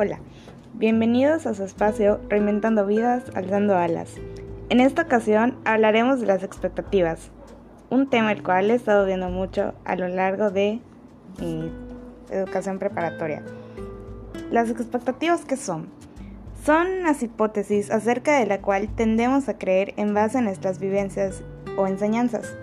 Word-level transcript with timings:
Hola, 0.00 0.20
bienvenidos 0.74 1.44
a 1.48 1.54
su 1.54 1.64
espacio 1.64 2.20
Reinventando 2.28 2.86
Vidas, 2.86 3.24
Alzando 3.34 3.76
Alas. 3.76 4.14
En 4.68 4.78
esta 4.78 5.02
ocasión 5.02 5.58
hablaremos 5.64 6.20
de 6.20 6.26
las 6.26 6.44
expectativas, 6.44 7.32
un 7.90 8.08
tema 8.08 8.30
el 8.30 8.44
cual 8.44 8.70
he 8.70 8.74
estado 8.74 9.06
viendo 9.06 9.28
mucho 9.28 9.74
a 9.84 9.96
lo 9.96 10.06
largo 10.06 10.52
de 10.52 10.80
mi 11.40 11.72
educación 12.30 12.78
preparatoria. 12.78 13.42
Las 14.52 14.70
expectativas, 14.70 15.44
¿qué 15.44 15.56
son? 15.56 15.88
Son 16.64 17.02
las 17.02 17.20
hipótesis 17.24 17.90
acerca 17.90 18.38
de 18.38 18.46
la 18.46 18.60
cual 18.60 18.88
tendemos 18.94 19.48
a 19.48 19.58
creer 19.58 19.94
en 19.96 20.14
base 20.14 20.38
a 20.38 20.42
nuestras 20.42 20.78
vivencias 20.78 21.42
o 21.76 21.88
enseñanzas. 21.88 22.56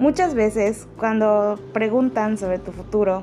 Muchas 0.00 0.34
veces, 0.34 0.88
cuando 0.98 1.60
preguntan 1.72 2.36
sobre 2.36 2.58
tu 2.58 2.72
futuro, 2.72 3.22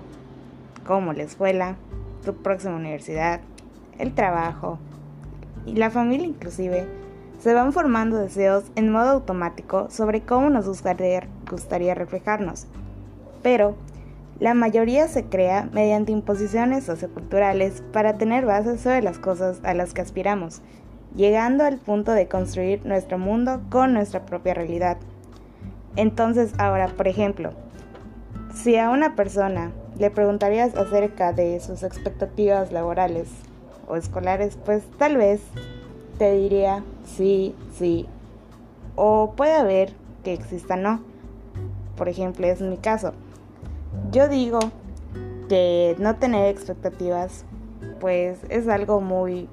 cómo 0.86 1.12
la 1.12 1.24
escuela, 1.24 1.76
tu 2.24 2.36
próxima 2.36 2.76
universidad, 2.76 3.42
el 4.00 4.14
trabajo 4.14 4.80
y 5.66 5.76
la 5.76 5.90
familia 5.92 6.28
inclusive, 6.28 6.88
se 7.40 7.54
van 7.54 7.74
formando 7.74 8.18
deseos 8.18 8.64
en 8.76 8.90
modo 8.90 9.10
automático 9.10 9.90
sobre 9.90 10.22
cómo 10.22 10.50
nos 10.50 10.66
gustaría, 10.68 11.94
reflejarnos. 11.94 12.68
Pero 13.42 13.76
la 14.40 14.54
mayoría 14.54 15.08
se 15.08 15.26
crea 15.26 15.70
mediante 15.74 16.12
imposiciones 16.12 16.86
socioculturales 16.86 17.84
para 17.92 18.18
tener 18.18 18.46
bases 18.46 18.82
sobre 18.82 19.02
las 19.02 19.20
cosas 19.20 19.60
a 19.64 19.74
las 19.74 19.94
que 19.94 20.02
aspiramos, 20.02 20.62
llegando 21.16 21.66
al 21.66 21.78
punto 21.78 22.14
de 22.14 22.28
construir 22.28 22.86
nuestro 22.86 23.18
mundo 23.18 23.62
con 23.70 23.94
nuestra 23.94 24.26
propia 24.26 24.54
realidad. 24.54 24.98
Entonces 25.96 26.54
ahora, 26.58 26.88
por 26.88 27.08
ejemplo, 27.08 27.52
si 28.54 28.78
a 28.78 28.90
una 28.90 29.16
persona 29.16 29.72
le 29.98 30.10
preguntarías 30.12 30.76
acerca 30.76 31.34
de 31.34 31.60
sus 31.60 31.84
expectativas 31.84 32.72
laborales 32.72 33.28
o 33.88 33.96
escolares, 33.96 34.58
pues 34.64 34.84
tal 34.98 35.18
vez 35.18 35.42
te 36.18 36.32
diría 36.34 36.84
sí, 37.06 37.56
sí, 37.78 38.08
o 38.96 39.34
puede 39.36 39.54
haber 39.54 39.94
que 40.24 40.34
exista 40.34 40.76
no. 40.76 41.02
Por 41.98 42.10
ejemplo, 42.10 42.48
es 42.48 42.62
mi 42.62 42.78
caso. 42.78 43.14
Yo 44.12 44.28
digo 44.28 44.60
que 45.50 45.96
no 46.00 46.16
tener 46.16 46.48
expectativas, 46.48 47.46
pues 48.00 48.40
es 48.50 48.68
algo 48.68 49.02
muy 49.02 49.48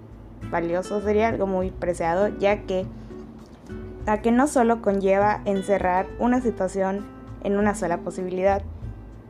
valioso, 0.51 1.01
sería 1.01 1.29
algo 1.29 1.47
muy 1.47 1.71
preciado, 1.71 2.29
ya 2.39 2.63
que 2.63 2.87
a 4.07 4.23
que 4.23 4.33
no 4.33 4.47
solo 4.47 4.81
conlleva 4.81 5.43
encerrar 5.45 6.07
una 6.19 6.41
situación 6.41 7.07
en 7.45 7.59
una 7.59 7.75
sola 7.75 7.99
posibilidad, 7.99 8.63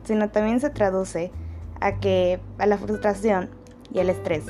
sino 0.03 0.29
también 0.29 0.59
se 0.59 0.69
traduce 0.69 1.31
a 1.79 1.99
que 1.99 2.39
a 2.57 2.65
la 2.65 2.77
frustración 2.77 3.49
y 3.93 3.99
el 3.99 4.09
estrés. 4.09 4.45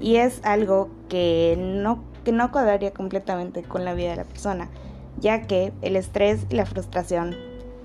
Y 0.00 0.16
es 0.16 0.40
algo 0.44 0.88
que 1.08 1.56
no 1.58 2.12
que 2.24 2.32
no 2.32 2.50
cuadraría 2.52 2.92
completamente 2.92 3.62
con 3.62 3.84
la 3.84 3.94
vida 3.94 4.10
de 4.10 4.16
la 4.16 4.24
persona, 4.24 4.68
ya 5.18 5.42
que 5.42 5.72
el 5.82 5.96
estrés 5.96 6.46
y 6.50 6.54
la 6.54 6.66
frustración 6.66 7.36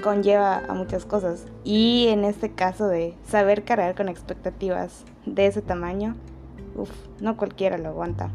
conlleva 0.03 0.61
a 0.67 0.73
muchas 0.73 1.05
cosas 1.05 1.45
y 1.63 2.07
en 2.09 2.23
este 2.23 2.51
caso 2.51 2.87
de 2.87 3.15
saber 3.27 3.63
cargar 3.63 3.95
con 3.95 4.09
expectativas 4.09 5.05
de 5.25 5.47
ese 5.47 5.61
tamaño, 5.61 6.15
uff, 6.75 6.91
no 7.19 7.35
cualquiera 7.35 7.77
lo 7.77 7.89
aguanta. 7.89 8.29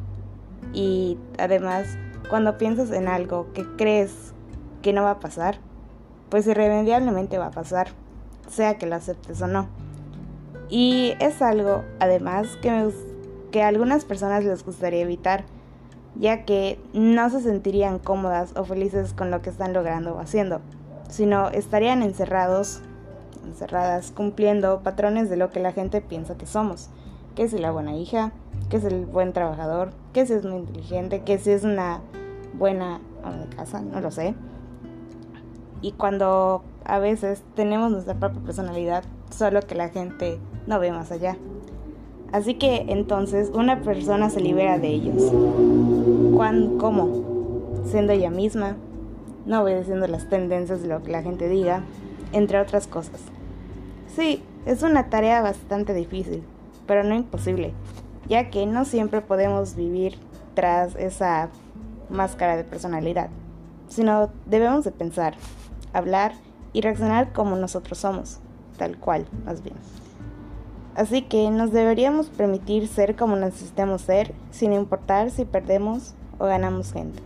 Y 0.72 1.18
además, 1.38 1.96
cuando 2.28 2.58
piensas 2.58 2.90
en 2.90 3.08
algo 3.08 3.52
que 3.52 3.64
crees 3.76 4.32
que 4.80 4.92
no 4.92 5.02
va 5.02 5.12
a 5.12 5.20
pasar, 5.20 5.58
pues 6.28 6.46
irremediablemente 6.46 7.38
va 7.38 7.46
a 7.46 7.50
pasar 7.52 7.88
sea 8.48 8.78
que 8.78 8.86
lo 8.86 8.96
aceptes 8.96 9.40
o 9.42 9.46
no. 9.46 9.68
Y 10.68 11.14
es 11.20 11.42
algo, 11.42 11.84
además, 12.00 12.56
que, 12.62 12.90
que 13.50 13.62
a 13.62 13.68
algunas 13.68 14.04
personas 14.04 14.44
les 14.44 14.64
gustaría 14.64 15.00
evitar, 15.00 15.44
ya 16.14 16.44
que 16.44 16.78
no 16.92 17.28
se 17.30 17.40
sentirían 17.40 17.98
cómodas 17.98 18.52
o 18.56 18.64
felices 18.64 19.12
con 19.12 19.30
lo 19.30 19.42
que 19.42 19.50
están 19.50 19.72
logrando 19.72 20.14
o 20.14 20.18
haciendo, 20.18 20.60
sino 21.08 21.48
estarían 21.50 22.02
encerrados, 22.02 22.80
encerradas, 23.44 24.12
cumpliendo 24.12 24.80
patrones 24.82 25.28
de 25.28 25.36
lo 25.36 25.50
que 25.50 25.60
la 25.60 25.72
gente 25.72 26.00
piensa 26.00 26.36
que 26.36 26.46
somos, 26.46 26.88
que 27.34 27.42
es 27.42 27.52
la 27.52 27.70
buena 27.70 27.94
hija, 27.94 28.32
que 28.70 28.78
es 28.78 28.84
el 28.84 29.04
buen 29.04 29.32
trabajador, 29.32 29.90
que 30.12 30.24
si 30.26 30.32
es 30.32 30.44
muy 30.44 30.60
inteligente, 30.60 31.22
que 31.22 31.38
si 31.38 31.50
es 31.50 31.64
una 31.64 32.00
buena 32.54 33.00
ama 33.22 33.36
de 33.38 33.56
casa, 33.56 33.80
no 33.80 34.00
lo 34.00 34.10
sé. 34.10 34.34
Y 35.82 35.92
cuando 35.92 36.62
a 36.84 36.98
veces 36.98 37.42
tenemos 37.54 37.90
nuestra 37.90 38.14
propia 38.14 38.40
personalidad, 38.42 39.04
solo 39.30 39.60
que 39.60 39.74
la 39.74 39.88
gente 39.88 40.38
no 40.66 40.78
ve 40.78 40.92
más 40.92 41.12
allá. 41.12 41.36
Así 42.32 42.54
que 42.54 42.86
entonces 42.88 43.50
una 43.54 43.80
persona 43.82 44.30
se 44.30 44.40
libera 44.40 44.78
de 44.78 44.88
ellos. 44.88 45.32
¿Cuándo? 46.34 46.78
¿Cómo? 46.78 47.82
Siendo 47.84 48.12
ella 48.12 48.30
misma, 48.30 48.76
no 49.44 49.62
obedeciendo 49.62 50.06
las 50.06 50.28
tendencias 50.28 50.82
de 50.82 50.88
lo 50.88 51.02
que 51.02 51.12
la 51.12 51.22
gente 51.22 51.48
diga, 51.48 51.82
entre 52.32 52.60
otras 52.60 52.86
cosas. 52.86 53.20
Sí, 54.14 54.42
es 54.66 54.82
una 54.82 55.10
tarea 55.10 55.42
bastante 55.42 55.94
difícil, 55.94 56.42
pero 56.86 57.04
no 57.04 57.14
imposible, 57.14 57.72
ya 58.28 58.50
que 58.50 58.66
no 58.66 58.84
siempre 58.84 59.20
podemos 59.20 59.74
vivir 59.74 60.16
tras 60.54 60.94
esa 60.96 61.48
máscara 62.08 62.56
de 62.56 62.64
personalidad, 62.64 63.30
sino 63.88 64.30
debemos 64.46 64.84
de 64.84 64.92
pensar, 64.92 65.34
hablar 65.92 66.32
y 66.72 66.80
reaccionar 66.80 67.32
como 67.32 67.56
nosotros 67.56 67.98
somos, 67.98 68.38
tal 68.78 68.98
cual, 68.98 69.26
más 69.44 69.62
bien. 69.62 69.76
Así 70.94 71.22
que 71.22 71.50
nos 71.50 71.72
deberíamos 71.72 72.28
permitir 72.28 72.86
ser 72.86 73.16
como 73.16 73.36
necesitemos 73.36 74.02
ser, 74.02 74.34
sin 74.50 74.72
importar 74.72 75.30
si 75.30 75.44
perdemos 75.44 76.14
o 76.38 76.44
ganamos 76.44 76.92
gente, 76.92 77.22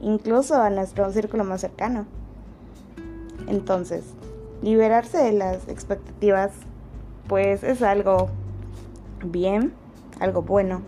incluso 0.00 0.54
a 0.60 0.70
nuestro 0.70 1.10
círculo 1.10 1.44
más 1.44 1.60
cercano. 1.60 2.06
Entonces, 3.48 4.04
liberarse 4.62 5.18
de 5.18 5.32
las 5.32 5.68
expectativas, 5.68 6.52
pues 7.26 7.64
es 7.64 7.82
algo 7.82 8.28
bien, 9.24 9.72
algo 10.20 10.42
bueno, 10.42 10.82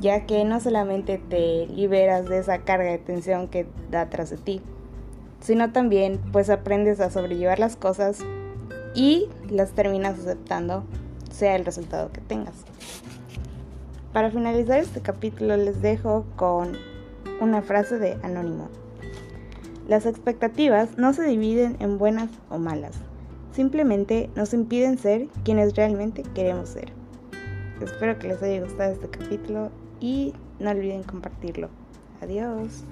ya 0.00 0.26
que 0.26 0.44
no 0.44 0.60
solamente 0.60 1.18
te 1.18 1.66
liberas 1.66 2.26
de 2.26 2.38
esa 2.38 2.58
carga 2.58 2.90
de 2.90 2.98
tensión 2.98 3.48
que 3.48 3.66
da 3.90 4.08
tras 4.08 4.30
de 4.30 4.36
ti, 4.36 4.62
sino 5.44 5.70
también 5.72 6.18
pues 6.32 6.48
aprendes 6.48 7.00
a 7.00 7.10
sobrellevar 7.10 7.58
las 7.58 7.76
cosas 7.76 8.20
y 8.94 9.28
las 9.50 9.72
terminas 9.72 10.18
aceptando, 10.18 10.84
sea 11.30 11.54
el 11.54 11.66
resultado 11.66 12.10
que 12.12 12.22
tengas. 12.22 12.54
Para 14.12 14.30
finalizar 14.30 14.78
este 14.78 15.00
capítulo 15.00 15.56
les 15.56 15.82
dejo 15.82 16.24
con 16.36 16.72
una 17.40 17.60
frase 17.60 17.98
de 17.98 18.16
Anónimo. 18.22 18.68
Las 19.86 20.06
expectativas 20.06 20.96
no 20.96 21.12
se 21.12 21.24
dividen 21.24 21.76
en 21.78 21.98
buenas 21.98 22.30
o 22.48 22.58
malas, 22.58 22.94
simplemente 23.52 24.30
nos 24.34 24.54
impiden 24.54 24.96
ser 24.96 25.26
quienes 25.44 25.74
realmente 25.74 26.22
queremos 26.34 26.70
ser. 26.70 26.90
Espero 27.82 28.18
que 28.18 28.28
les 28.28 28.42
haya 28.42 28.62
gustado 28.62 28.92
este 28.92 29.08
capítulo 29.08 29.70
y 30.00 30.32
no 30.58 30.70
olviden 30.70 31.02
compartirlo. 31.02 31.68
Adiós. 32.22 32.84